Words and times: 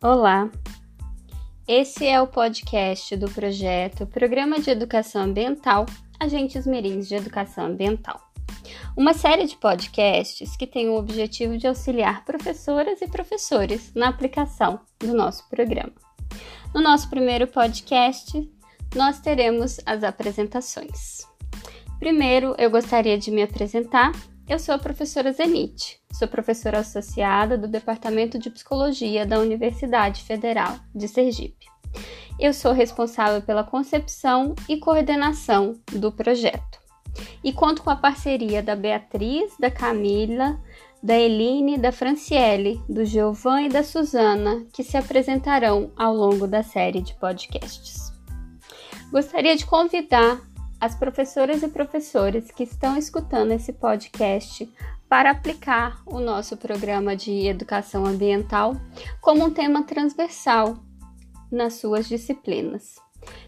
Olá! 0.00 0.48
Esse 1.66 2.06
é 2.06 2.22
o 2.22 2.26
podcast 2.28 3.16
do 3.16 3.28
projeto 3.28 4.06
Programa 4.06 4.60
de 4.60 4.70
Educação 4.70 5.22
Ambiental 5.22 5.86
Agentes 6.20 6.68
Mirins 6.68 7.08
de 7.08 7.16
Educação 7.16 7.66
Ambiental. 7.66 8.20
Uma 8.96 9.12
série 9.12 9.44
de 9.44 9.56
podcasts 9.56 10.56
que 10.56 10.68
tem 10.68 10.88
o 10.88 10.94
objetivo 10.94 11.58
de 11.58 11.66
auxiliar 11.66 12.24
professoras 12.24 13.02
e 13.02 13.08
professores 13.08 13.92
na 13.92 14.08
aplicação 14.08 14.78
do 15.00 15.12
nosso 15.12 15.48
programa. 15.48 15.94
No 16.72 16.80
nosso 16.80 17.10
primeiro 17.10 17.48
podcast, 17.48 18.48
nós 18.94 19.18
teremos 19.18 19.80
as 19.84 20.04
apresentações. 20.04 21.26
Primeiro, 21.98 22.54
eu 22.56 22.70
gostaria 22.70 23.18
de 23.18 23.32
me 23.32 23.42
apresentar 23.42 24.12
eu 24.48 24.58
sou 24.58 24.74
a 24.74 24.78
professora 24.78 25.30
Zenite, 25.30 26.00
sou 26.10 26.26
professora 26.26 26.78
associada 26.78 27.58
do 27.58 27.68
Departamento 27.68 28.38
de 28.38 28.48
Psicologia 28.48 29.26
da 29.26 29.38
Universidade 29.38 30.22
Federal 30.22 30.76
de 30.94 31.06
Sergipe. 31.06 31.66
Eu 32.40 32.54
sou 32.54 32.72
responsável 32.72 33.42
pela 33.42 33.62
concepção 33.62 34.54
e 34.66 34.78
coordenação 34.78 35.78
do 35.92 36.10
projeto. 36.10 36.78
E 37.44 37.52
conto 37.52 37.82
com 37.82 37.90
a 37.90 37.96
parceria 37.96 38.62
da 38.62 38.74
Beatriz, 38.74 39.54
da 39.58 39.70
Camila, 39.70 40.58
da 41.02 41.16
Eline, 41.16 41.76
da 41.76 41.92
Franciele, 41.92 42.80
do 42.88 43.04
Giovan 43.04 43.62
e 43.62 43.68
da 43.68 43.82
Suzana, 43.82 44.64
que 44.72 44.82
se 44.82 44.96
apresentarão 44.96 45.92
ao 45.96 46.14
longo 46.14 46.46
da 46.46 46.62
série 46.62 47.02
de 47.02 47.12
podcasts. 47.14 48.12
Gostaria 49.10 49.56
de 49.56 49.66
convidar 49.66 50.40
as 50.80 50.94
professoras 50.94 51.62
e 51.62 51.68
professores 51.68 52.50
que 52.50 52.62
estão 52.62 52.96
escutando 52.96 53.52
esse 53.52 53.72
podcast 53.72 54.70
para 55.08 55.30
aplicar 55.30 56.02
o 56.06 56.20
nosso 56.20 56.56
programa 56.56 57.16
de 57.16 57.46
educação 57.46 58.04
ambiental 58.04 58.76
como 59.20 59.44
um 59.44 59.50
tema 59.50 59.82
transversal 59.82 60.76
nas 61.50 61.74
suas 61.74 62.06
disciplinas. 62.08 62.96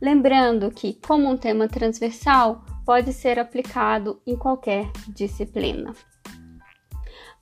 Lembrando 0.00 0.70
que, 0.70 0.94
como 1.06 1.30
um 1.30 1.36
tema 1.36 1.68
transversal, 1.68 2.64
pode 2.84 3.12
ser 3.12 3.38
aplicado 3.38 4.20
em 4.26 4.36
qualquer 4.36 4.90
disciplina. 5.08 5.94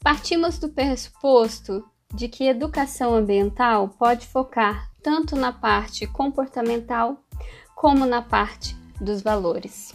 Partimos 0.00 0.58
do 0.58 0.68
pressuposto 0.68 1.84
de 2.14 2.28
que 2.28 2.44
educação 2.44 3.14
ambiental 3.14 3.88
pode 3.88 4.26
focar 4.26 4.90
tanto 5.02 5.34
na 5.34 5.52
parte 5.52 6.06
comportamental 6.06 7.16
como 7.74 8.04
na 8.06 8.20
parte 8.20 8.81
dos 9.00 9.22
valores. 9.22 9.92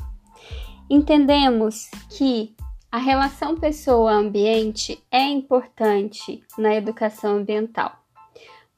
Entendemos 0.89 1.89
que 2.09 2.55
a 2.89 2.97
relação 2.97 3.57
pessoa-ambiente 3.57 5.03
é 5.11 5.23
importante 5.23 6.41
na 6.57 6.73
educação 6.73 7.37
ambiental, 7.37 7.91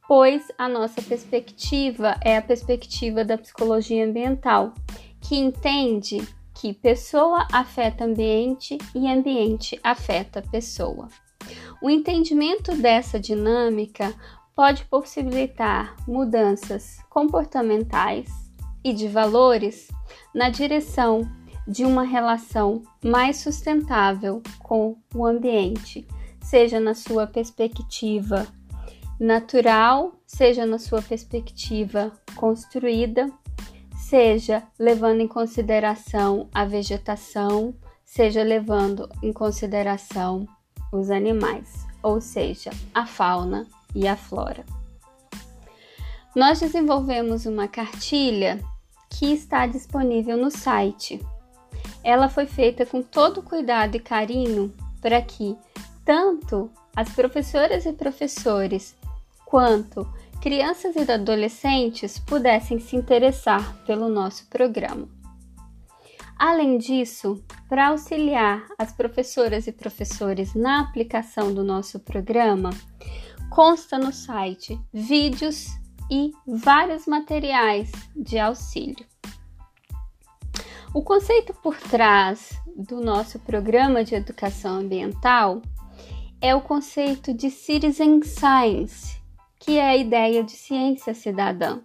pois 0.07 0.47
a 0.57 0.67
nossa 0.67 1.01
perspectiva 1.01 2.17
é 2.21 2.35
a 2.35 2.41
perspectiva 2.41 3.23
da 3.23 3.37
psicologia 3.37 4.03
ambiental, 4.03 4.73
que 5.21 5.35
entende 5.35 6.27
que 6.55 6.73
pessoa 6.73 7.47
afeta 7.53 8.03
ambiente 8.03 8.77
e 8.95 9.07
ambiente 9.07 9.79
afeta 9.83 10.41
pessoa. 10.41 11.07
O 11.81 11.89
entendimento 11.89 12.75
dessa 12.75 13.19
dinâmica 13.19 14.13
pode 14.55 14.83
possibilitar 14.85 15.95
mudanças 16.07 16.97
comportamentais 17.09 18.48
e 18.83 18.93
de 18.93 19.07
valores 19.07 19.87
na 20.33 20.49
direção 20.49 21.29
de 21.67 21.85
uma 21.85 22.03
relação 22.03 22.81
mais 23.03 23.37
sustentável 23.37 24.41
com 24.59 24.97
o 25.13 25.25
ambiente, 25.25 26.07
seja 26.41 26.79
na 26.79 26.95
sua 26.95 27.27
perspectiva 27.27 28.47
natural, 29.19 30.13
seja 30.25 30.65
na 30.65 30.79
sua 30.79 31.01
perspectiva 31.01 32.11
construída, 32.35 33.29
seja 33.95 34.63
levando 34.79 35.21
em 35.21 35.27
consideração 35.27 36.49
a 36.53 36.65
vegetação, 36.65 37.75
seja 38.03 38.41
levando 38.41 39.07
em 39.21 39.31
consideração 39.31 40.47
os 40.91 41.11
animais, 41.11 41.85
ou 42.01 42.19
seja, 42.19 42.71
a 42.93 43.05
fauna 43.05 43.67
e 43.93 44.07
a 44.07 44.15
flora. 44.15 44.78
Nós 46.35 46.59
desenvolvemos 46.59 47.45
uma 47.45 47.67
cartilha 47.67 48.59
que 49.09 49.33
está 49.33 49.65
disponível 49.65 50.37
no 50.37 50.51
site. 50.51 51.19
Ela 52.03 52.29
foi 52.29 52.45
feita 52.45 52.85
com 52.85 53.01
todo 53.01 53.41
cuidado 53.41 53.95
e 53.95 53.99
carinho 53.99 54.73
para 55.01 55.21
que 55.21 55.57
tanto 56.05 56.69
as 56.95 57.09
professoras 57.09 57.85
e 57.85 57.93
professores 57.93 58.95
quanto 59.45 60.07
crianças 60.39 60.95
e 60.95 61.11
adolescentes 61.11 62.19
pudessem 62.19 62.79
se 62.79 62.95
interessar 62.95 63.75
pelo 63.85 64.07
nosso 64.07 64.45
programa. 64.47 65.07
Além 66.37 66.77
disso, 66.77 67.43
para 67.67 67.89
auxiliar 67.89 68.65
as 68.77 68.93
professoras 68.93 69.67
e 69.67 69.71
professores 69.71 70.53
na 70.53 70.81
aplicação 70.81 71.53
do 71.53 71.63
nosso 71.63 71.99
programa, 71.99 72.69
consta 73.49 73.97
no 73.97 74.13
site 74.13 74.79
vídeos 74.93 75.78
e 76.09 76.31
vários 76.45 77.05
materiais 77.05 77.91
de 78.15 78.37
auxílio. 78.39 79.05
O 80.93 81.03
conceito 81.03 81.53
por 81.53 81.77
trás 81.77 82.59
do 82.75 82.99
nosso 82.99 83.37
programa 83.39 84.03
de 84.03 84.15
educação 84.15 84.77
ambiental 84.77 85.61
é 86.41 86.55
o 86.55 86.61
conceito 86.61 87.33
de 87.33 87.49
citizen 87.49 88.21
science, 88.23 89.19
que 89.59 89.77
é 89.77 89.89
a 89.89 89.97
ideia 89.97 90.43
de 90.43 90.53
ciência 90.53 91.13
cidadã, 91.13 91.81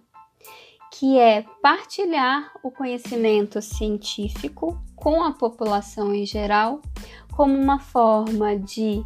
que 0.91 1.19
é 1.19 1.43
partilhar 1.61 2.51
o 2.63 2.71
conhecimento 2.71 3.61
científico 3.61 4.81
com 4.95 5.23
a 5.23 5.33
população 5.33 6.13
em 6.15 6.25
geral 6.25 6.81
como 7.35 7.53
uma 7.53 7.79
forma 7.79 8.57
de 8.57 9.03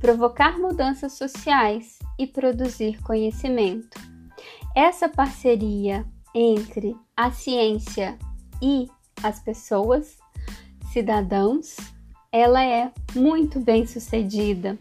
provocar 0.00 0.58
mudanças 0.58 1.12
sociais 1.12 1.98
e 2.18 2.26
produzir 2.26 3.02
conhecimento. 3.02 4.11
Essa 4.74 5.08
parceria 5.08 6.06
entre 6.34 6.96
a 7.14 7.30
ciência 7.30 8.18
e 8.60 8.88
as 9.22 9.38
pessoas, 9.38 10.16
cidadãos, 10.90 11.76
ela 12.32 12.64
é 12.64 12.90
muito 13.14 13.60
bem 13.60 13.86
sucedida 13.86 14.78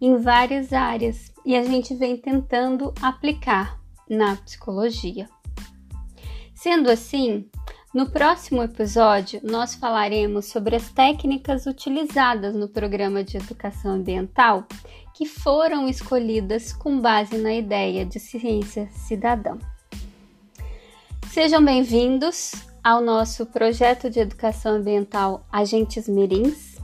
em 0.00 0.16
várias 0.16 0.72
áreas 0.72 1.32
e 1.46 1.56
a 1.56 1.62
gente 1.62 1.94
vem 1.94 2.16
tentando 2.16 2.92
aplicar 3.00 3.80
na 4.10 4.34
psicologia. 4.36 5.28
Sendo 6.52 6.90
assim, 6.90 7.48
no 7.94 8.10
próximo 8.10 8.62
episódio 8.62 9.40
nós 9.42 9.74
falaremos 9.74 10.46
sobre 10.46 10.76
as 10.76 10.90
técnicas 10.90 11.66
utilizadas 11.66 12.54
no 12.54 12.68
programa 12.68 13.24
de 13.24 13.36
educação 13.36 13.92
ambiental 13.92 14.66
que 15.14 15.26
foram 15.26 15.88
escolhidas 15.88 16.72
com 16.72 17.00
base 17.00 17.38
na 17.38 17.54
ideia 17.54 18.04
de 18.04 18.20
ciência 18.20 18.88
cidadã. 18.90 19.58
Sejam 21.30 21.64
bem-vindos 21.64 22.52
ao 22.84 23.00
nosso 23.00 23.46
projeto 23.46 24.08
de 24.08 24.20
educação 24.20 24.76
ambiental 24.76 25.46
Agentes 25.50 26.08
Mirins. 26.08 26.78